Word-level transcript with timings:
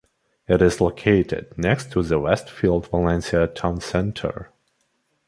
It 0.47 0.63
is 0.63 0.81
located 0.81 1.55
next 1.59 1.91
to 1.91 2.01
the 2.01 2.17
Westfield 2.19 2.87
Valencia 2.87 3.45
Town 3.45 3.79
Center. 3.81 4.51